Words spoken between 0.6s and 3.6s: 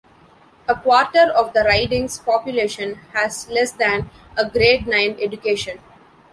A quarter of the riding's population has